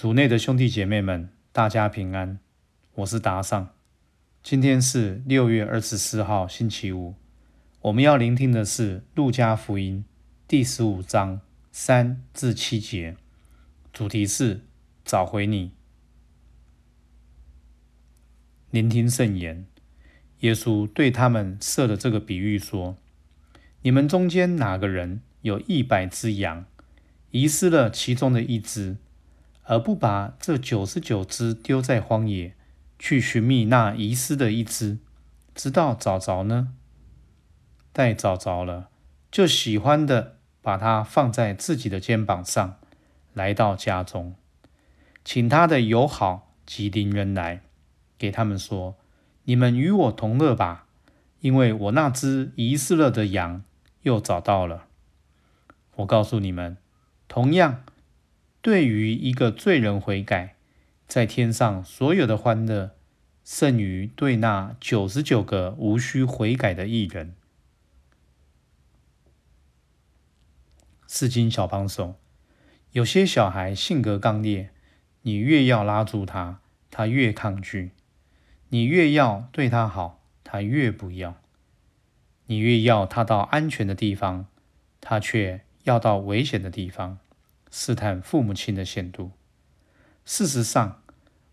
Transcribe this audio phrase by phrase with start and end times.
[0.00, 2.38] 组内的兄弟姐妹们，大家平安。
[2.94, 3.68] 我是达尚。
[4.42, 7.16] 今天是六月二十四号，星期五。
[7.82, 10.06] 我们要聆听的是《路加福音》
[10.48, 13.14] 第十五章三至七节，
[13.92, 14.62] 主题是
[15.04, 15.72] 找回你。
[18.70, 19.66] 聆听圣言。
[20.38, 22.96] 耶稣对他们设的这个比喻说
[23.84, 26.64] ：“你们中间哪个人有一百只羊，
[27.32, 28.96] 遗失了其中的一只，
[29.70, 32.56] 而不把这九十九只丢在荒野，
[32.98, 34.98] 去寻觅那遗失的一只，
[35.54, 36.74] 直到找着呢？
[37.92, 38.88] 待找着了，
[39.30, 42.78] 就喜欢的把它放在自己的肩膀上，
[43.32, 44.34] 来到家中，
[45.24, 47.62] 请他的友好及邻人来，
[48.18, 48.96] 给他们说。”
[49.44, 50.86] 你们与我同乐吧，
[51.40, 53.62] 因为我那只遗失了的羊
[54.02, 54.86] 又找到了。
[55.96, 56.76] 我告诉你们，
[57.28, 57.84] 同样，
[58.62, 60.56] 对于一个罪人悔改，
[61.06, 62.94] 在天上所有的欢乐，
[63.42, 67.34] 胜于对那九十九个无需悔改的艺人。
[71.06, 72.16] 四金小帮手，
[72.92, 74.70] 有些小孩性格刚烈，
[75.22, 77.92] 你越要拉住他，他越抗拒。
[78.68, 81.32] 你越要对他好，他越不要；
[82.46, 84.46] 你越要他到安全的地方，
[85.00, 87.18] 他却要到危险的地方，
[87.70, 89.32] 试探父母亲的限度。
[90.24, 91.02] 事实上，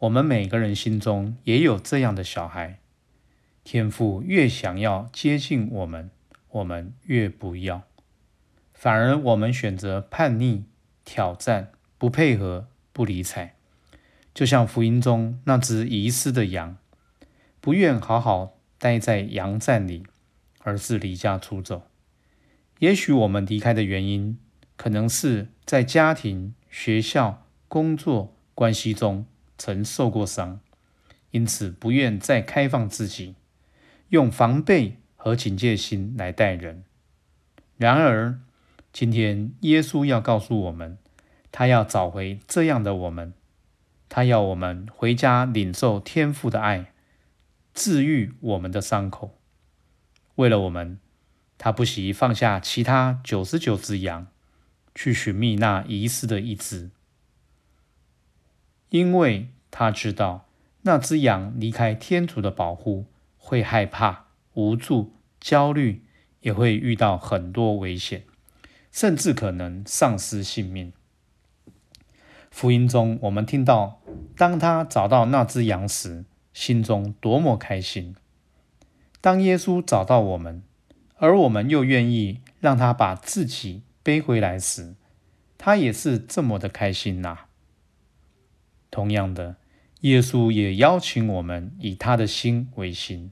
[0.00, 2.78] 我们每个人心中也有这样的小孩。
[3.64, 6.10] 天父越想要接近我们，
[6.50, 7.82] 我们越不要，
[8.72, 10.64] 反而我们选择叛逆、
[11.04, 13.54] 挑战、不配合、不理睬，
[14.34, 16.76] 就像福音中那只遗失的羊。
[17.60, 20.04] 不愿好好待在羊站里，
[20.58, 21.86] 而是离家出走。
[22.80, 24.36] 也许我们离开的原因，
[24.82, 29.24] 可能是在家庭、学校、工作关系中
[29.56, 30.58] 曾受过伤，
[31.30, 33.36] 因此不愿再开放自己，
[34.08, 36.82] 用防备和警戒心来待人。
[37.76, 38.40] 然而，
[38.92, 40.98] 今天耶稣要告诉我们，
[41.52, 43.32] 他要找回这样的我们，
[44.08, 46.92] 他要我们回家领受天父的爱。
[47.72, 49.38] 治愈我们的伤口，
[50.34, 50.98] 为了我们，
[51.56, 54.26] 他不惜放下其他九十九只羊，
[54.94, 56.90] 去寻觅那遗失的一只，
[58.90, 60.46] 因为他知道
[60.82, 63.06] 那只羊离开天主的保护，
[63.38, 66.02] 会害怕、无助、焦虑，
[66.40, 68.24] 也会遇到很多危险，
[68.90, 70.92] 甚至可能丧失性命。
[72.50, 74.02] 福音中，我们听到，
[74.36, 78.14] 当他找到那只羊时，心中多么开心！
[79.22, 80.62] 当耶稣找到我们，
[81.16, 84.94] 而我们又愿意让他把自己背回来时，
[85.56, 87.46] 他也是这么的开心呐。
[88.90, 89.56] 同样的，
[90.00, 93.30] 耶稣也邀请我们以他的心为心。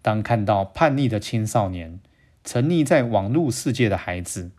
[0.00, 2.00] 当看到叛逆的青少年、
[2.42, 4.52] 沉溺在网络世界的孩子、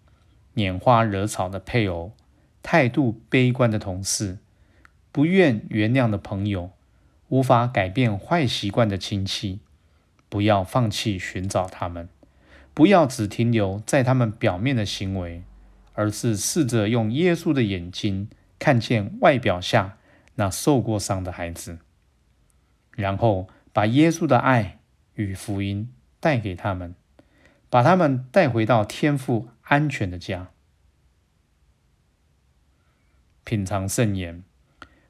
[0.56, 2.12] 拈花惹草的配偶、
[2.62, 4.38] 态度悲观的同事、
[5.12, 6.72] 不愿原谅的朋友，
[7.30, 9.60] 无法改变坏习惯的亲戚，
[10.30, 12.08] 不要放弃寻找他们，
[12.80, 15.44] 不要只停留在他们表面的行为，
[15.96, 19.98] 而是试着用耶稣的眼睛看见外表下
[20.36, 21.80] 那受过伤的孩子，
[22.96, 24.80] 然后把耶稣的爱
[25.16, 25.92] 与福音
[26.22, 26.96] 带给他们，
[27.70, 30.48] 把他们带回到天父安全的家，
[33.44, 34.42] 品尝圣言。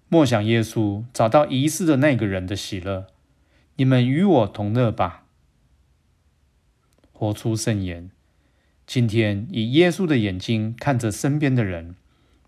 [0.08, 3.06] 莫想耶稣找到遗失的那个人的喜乐，
[3.76, 5.26] 你们与我同乐吧。
[7.20, 8.10] 活出圣言。
[8.88, 11.98] 今天以耶稣的眼睛看着身边的人，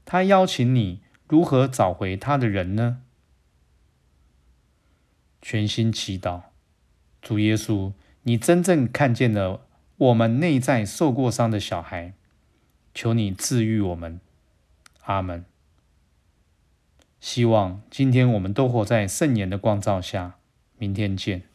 [0.05, 3.01] 他邀请你如何找回他的人呢？
[5.41, 6.43] 全心祈祷，
[7.21, 7.91] 主耶稣，
[8.23, 9.67] 你真正看见了
[9.97, 12.13] 我们内在受过伤的小孩，
[12.93, 14.21] 求你治愈我们。
[15.03, 15.43] 阿门。
[17.19, 20.38] 希望今天我们都活在圣言的光照下。
[20.77, 21.50] 明天见。